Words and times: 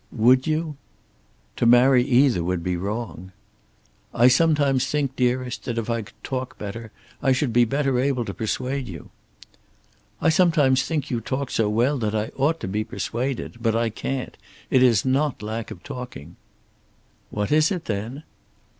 "Would 0.13 0.47
you?" 0.47 0.77
"To 1.57 1.67
marry 1.67 2.03
either 2.03 2.43
would 2.43 2.63
be 2.63 2.75
wrong." 2.75 3.33
"I 4.15 4.29
sometimes 4.29 4.87
think, 4.87 5.15
dearest, 5.15 5.65
that 5.65 5.77
if 5.77 5.91
I 5.91 6.01
could 6.01 6.23
talk 6.23 6.57
better 6.57 6.91
I 7.21 7.33
should 7.33 7.53
be 7.53 7.65
better 7.65 7.99
able 7.99 8.25
to 8.25 8.33
persuade 8.33 8.87
you." 8.87 9.11
"I 10.19 10.29
sometimes 10.29 10.81
think 10.81 11.11
you 11.11 11.21
talk 11.21 11.51
so 11.51 11.69
well 11.69 11.99
that 11.99 12.15
I 12.15 12.29
ought 12.35 12.59
to 12.61 12.67
be 12.67 12.83
persuaded; 12.83 13.57
but 13.61 13.75
I 13.75 13.91
can't. 13.91 14.35
It 14.71 14.81
is 14.81 15.05
not 15.05 15.43
lack 15.43 15.69
of 15.69 15.83
talking." 15.83 16.35
"What 17.29 17.51
is 17.51 17.71
it, 17.71 17.85
then?" 17.85 18.23